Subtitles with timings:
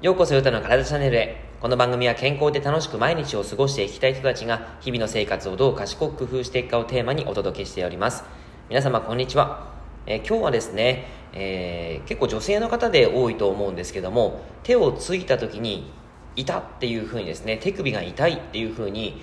[0.00, 1.36] ようこそヨタの体チャンネルへ。
[1.60, 8.24] この番組は健康で楽しく毎日を過ごしていきたい人たちが日々の生活をどう賢く工夫していくかをテーマにお届けしております。
[8.70, 9.74] 皆様こんにちは。
[10.06, 11.04] えー今日はですね、
[11.34, 15.92] えー結構女性の方で多いと思うんですけども、手をついた時に
[16.34, 19.20] 痛っていう風にですね、手首が痛いっていう風に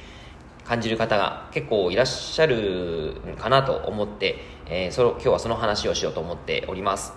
[0.64, 4.36] 感じる方が結構いらっしゃるかなと思って、
[4.68, 7.14] えーそ今日はその話をしようと思っております。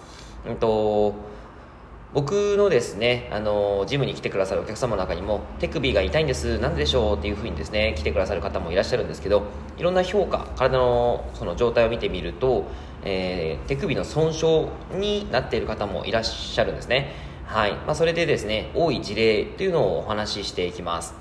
[0.47, 1.15] うんと
[2.13, 9.45] 僕のですね、あのジムに来てくださるお客様の中にも手首が痛いんですなんででしょうっていうふうにですね来てくださる方もいらっしゃるんですけど
[9.79, 12.65] いろんな評価体のその状態を見てみると、
[13.05, 14.67] えー手首の損傷
[14.99, 17.15] になっている方もいらっしゃるんですね。
[17.47, 21.15] はい、まあ、それでですね多い事例というのをお話ししていきます。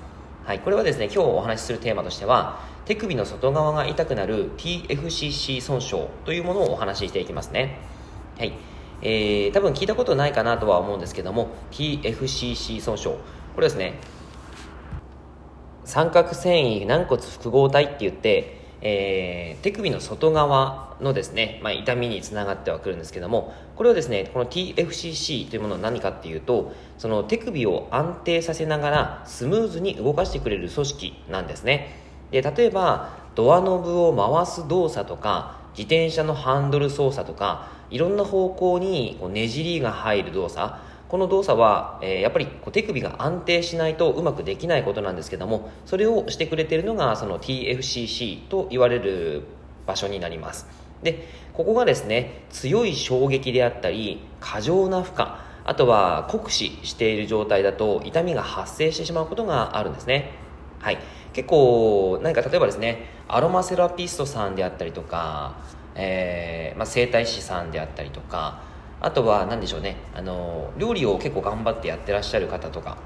[0.44, 7.78] はい、これはですね今日お話しするテーマとしては手首の外側が痛くなる TFCC 損傷というものをお話ししていきますね。
[8.36, 8.52] はい。
[9.02, 13.10] えー、多分聞いたことないかなとは思うんですけども TFCC 損傷
[13.54, 13.94] これですね。
[15.84, 31.96] 三角繊維軟骨複合体って言って、えー手首の外側のですね、まあ、痛みにつながってはくるんですけどもこれはですねこの TFCC というものは何かっていうとその手首を安定させながらスムーズに動かしてくれる組織なんですね。
[32.30, 40.74] で例えばドアノブを回す動作とか自転車のハンドル操作とかいろんな方向にこうねじりが入る動作。
[41.08, 49.42] この動作は、えーやっぱりこう手首が安定しないとうまくできないことなんですけどもそれをしてくれてるのがその TFCC と言われる
[49.86, 50.68] 場所になります。
[51.02, 55.26] でここがですね強い衝撃であったり過剰な負荷
[55.64, 60.30] あとは酷使している状態だと痛みが発生してしまうことがあるんですね。
[60.80, 60.98] はい。
[61.32, 65.56] 結構何か例えばですねアロマセラピストさんであったりとか、
[65.94, 68.62] えーまあ、整体師さんであったりとか
[69.00, 72.98] あとは何でしょうねあの料理を結構頑張ってやってらっしゃる方とか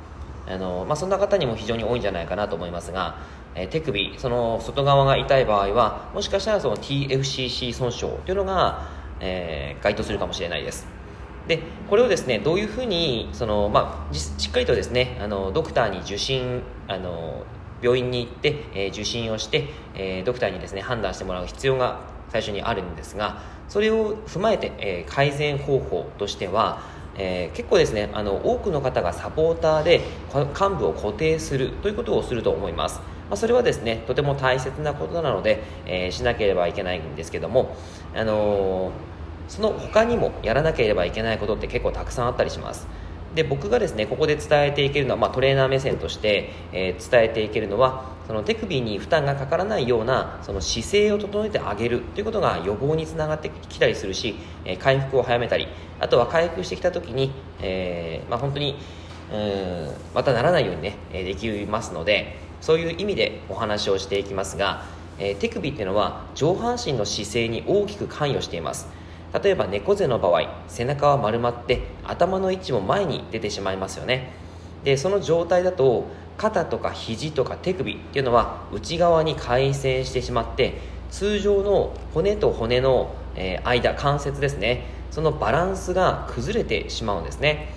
[0.47, 3.19] あの、まあ、そんな方にも非常に多いんじゃないかなと思いますが、
[3.54, 8.88] えー手首その外側が痛い場合はもしかしたらその TFCC 損傷というのが、
[9.20, 10.87] えー該当するかもしれないです。
[11.47, 11.60] で
[11.91, 17.44] これをですねどういうふうにその、まあ、しっかりとですねあのドクターに受診あの
[17.83, 26.83] 病院に行って、え受診をして、えドクターにですね判断してもらう必要が最初にあるんですがそれを踏まえて、え改善方法としては、
[27.17, 30.01] えー結構ですねあの多くの方がサポーターで
[30.33, 32.99] こ患部を固定するということをすると思います、
[33.31, 37.77] まあ、それはですねとても大切なことなので、えーしなければいけないんですけども、
[38.15, 39.15] あのー
[39.49, 42.87] その他にもやらなければいけないことって結構たくさんあったりします。
[43.34, 55.67] で僕がですねここで伝えていけるのは、まあ、トレーナー目線として、えー伝えていけるのはその手首に負担がかからないようなその姿勢を整えてあげるということが予防につながってきたりするし、えー回復を早めたり
[56.00, 58.77] あとは回復してきた時に、えーまあ、本当に
[59.33, 64.84] うんまたならないようにねえできますのでそういう意味でお話をしていきますが、
[65.19, 68.89] えー手首っていうのは上半身の姿勢に大きく関与しています。
[69.43, 74.32] 例えば猫背の場合背中は丸まって頭の位置も前に出てしまいますよね。
[74.84, 76.06] でその状態だと
[76.37, 83.14] 肩とか肘とか手首っていうのは内側に回旋してしまって通常の骨と骨の、
[83.64, 84.87] 間関節ですね。
[85.10, 87.69] そのバランスが崩れてしまうんですね。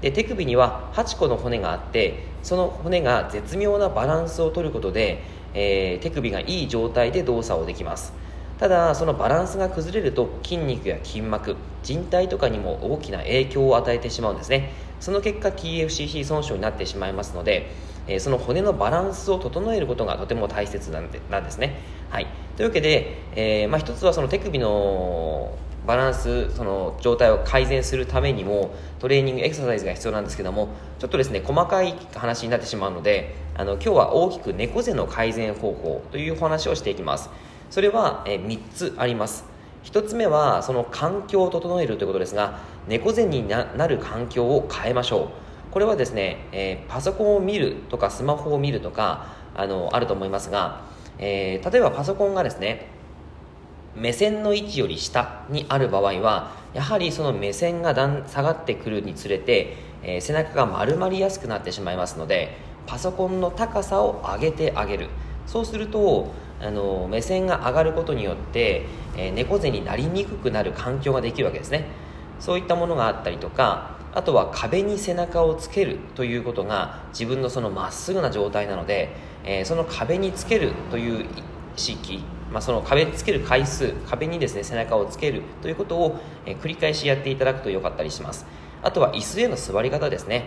[0.00, 5.22] で手首には8個の骨があってその骨が絶妙なバランスを取ることで、
[5.54, 8.12] えー手首がいい状態で動作をできます。
[8.58, 14.72] ただそのバランスが崩れると筋肉や筋膜人体とかにも大きな影響を与えてしまうんですね。
[14.98, 17.70] その結果 TFCC 損傷になってしまいますので、
[18.08, 25.56] えその骨のバランスを整えることがとても大切なんでなんですね、はい、というわけで、えーまあ、一つはその手首の
[25.86, 30.68] バランスその状態を改善するためにもトレーニングエクササイズが必要なんですけども
[30.98, 37.30] ちょっとですね細かい話になってしまうのであの今日は大きく猫背の改善方法というお話をしていきます。
[37.70, 39.56] それは、え3つあります。
[39.86, 42.58] 1つ目はその環境を整えるということですが
[42.88, 45.30] 猫背になる環境を変えましょ
[45.70, 45.72] う。
[45.72, 50.82] これはですね、えーパソコンを見るとかスマホを見るとかあのあると思いますが、
[51.18, 52.88] えー例えばパソコンがですね
[53.94, 62.56] 目線の位置より下にある場合はやはりその目線がだん下がってくるにつれて、えー背中が丸まりやすくなってしまいますので
[62.86, 65.08] パソコンの高さを上げてあげる。
[65.46, 68.86] そうするとあの目線が上がることによって、
[69.16, 71.86] えー猫背になりにくくなる環境ができるわけですね。
[72.40, 79.10] そういったものがあったりとかあとは壁に背中をつけるということが自分のそのまっすぐな状態なので、
[79.44, 81.26] えーその壁につけるという
[81.76, 82.22] 意識
[82.52, 88.46] まあ、その壁につける回数壁にですね背中をつけるということを、えー、繰り返しやっていただくと良かったりします。
[88.82, 90.44] あとは椅子への座り方ですね、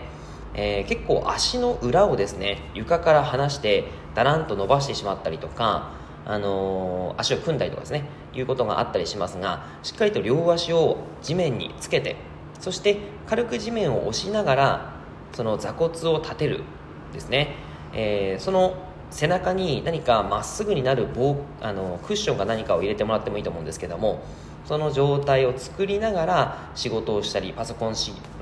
[0.54, 3.84] えー、結構足の裏をですね床から離して
[4.14, 5.92] だらんと伸ばしてしまったりとか
[6.30, 12.16] あの、足を組んだりとかですねいうことがあったりしますがしっかりと両足を地面につけて
[12.60, 14.92] そして軽く地面を押しながら
[15.32, 16.62] その座骨を立てる
[17.12, 17.56] ですね、
[17.92, 18.76] えー、その
[19.10, 24.22] 背中に何かまっすぐになる棒あのクッションか何かを入れてもらってもいいと思うんですけども
[24.66, 27.94] その状態を作りながら仕事をしたりパソコン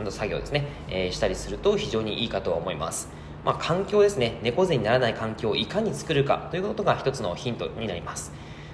[0.05, 3.09] の作業ですね、えー、したりすると非常にいいかとは思います、
[3.49, 4.39] まあ、環境ですね。
[4.43, 8.31] 猫背にならない環境をいかに作るかということが一つのヒントになります。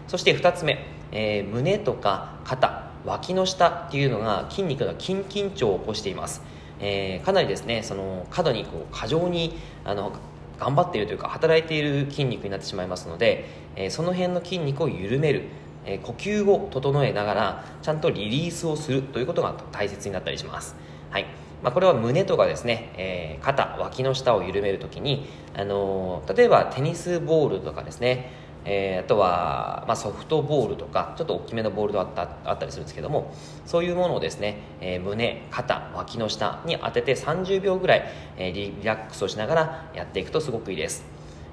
[0.09, 2.91] そして2つ目、えー、胸とか肩。
[3.05, 6.43] 脇の下っていうのが筋肉の筋緊張を起こしています。
[6.81, 10.13] えー、かなりですねその過度にこう過剰にあの
[10.59, 13.45] 頑張っているというか働いている筋肉になってしまいますので、
[13.77, 15.45] えー、その辺の筋肉を緩める、
[15.85, 20.75] えー、呼吸を整えながらちゃんとリリースをするということが大切になったりします、
[21.11, 21.44] はい。
[21.65, 25.27] まあ、これは胸とかですね、えー、肩脇の下を緩めるときに、
[25.57, 33.35] あの例えばテニスボールとかですねえー、あとは、まあ、ソフトボールとかちょっと大きめのボールがあったあったりするんですけども
[33.67, 38.05] そういうものをですね、え、胸肩脇の下に当てて30秒ぐらい、
[38.39, 41.05] え、リラックスをしながらやっていくとすごくいいです、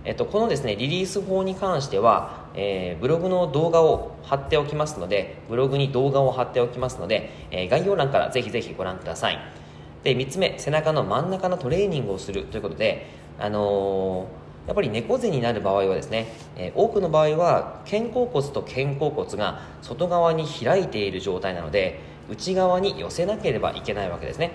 [0.06, 9.61] えっと、このですねリリース法に関しては、えー、ブログの動画を貼っておきますのでブログに動画を貼っておきますので、えー、概要欄からぜひぜひご覧ください。
[10.04, 13.08] で3つ目背中の真ん中のトレーニングをするということで
[13.40, 22.00] あのーやっぱり猫背になる場合はですね、えー、多くの場合は肩甲骨と肩甲骨が外側に開いている状態なので
[22.30, 24.52] 内側に寄せなければいけないわけですね。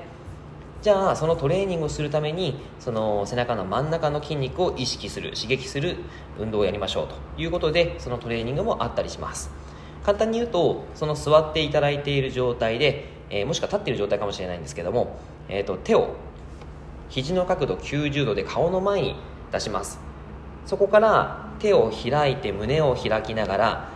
[0.82, 5.96] じゃあそのトレーニングをするためにその背中の真ん中の筋肉を意識する刺激する
[6.38, 9.50] 運動をやりましょうということでそのトレーニングもあったりします。
[10.04, 15.18] 簡単に言うとその座っていただいている状態で、えー、もしくは立っている状態かもしれないんですけども、
[15.48, 16.16] えーと手を
[17.08, 19.16] 肘の角度90度で顔の前に
[19.52, 20.00] 出します。
[20.66, 23.88] そこから手を開いて胸を開きながら、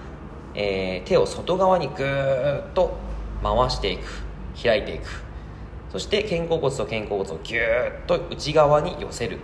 [0.54, 2.96] えー、手を外側にぐーっと
[3.42, 4.02] 回していく。
[4.62, 5.22] 開いていく。
[5.90, 9.38] そして肩甲骨と肩甲骨をぎゅーっと内側に寄せる。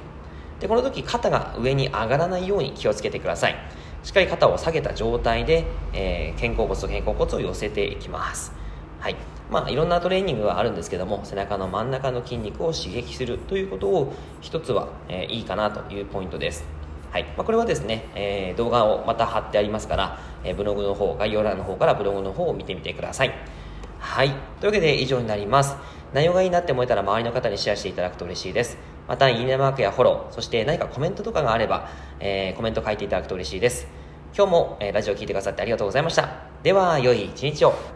[0.60, 3.56] でこの時肩が上に上がらないように気をつけてください。
[4.04, 8.52] しっかり肩を下げた状態で、えー、肩甲骨と肩甲骨を寄せていきます。
[9.00, 9.16] はい。
[9.50, 16.64] まあ、いろんなトレーニングがあるんですけども背中の真ん中の筋肉を刺激するということを一つは、えー、いいかなというポイントです。
[17.12, 17.24] はい。
[17.36, 23.32] まあ、これはですね、えー、動画をまた貼ってありますから、えー、ブログの方概要欄の方からブログの方を見てみてください。
[23.98, 24.30] はい。
[24.30, 25.76] というわけで以上になります。
[26.12, 28.76] 内容がいいなって思えたら周りの方にシェアしていただくと嬉しいです。
[29.08, 31.88] またいいねマークやフォローそして何かコメントとかがあれば、
[32.18, 33.86] えー、コメント書いていただくと嬉しいです。
[34.36, 36.28] 今日も、えラジオ聴いてくださってありがとうございました。
[36.62, 37.95] では良い一日を。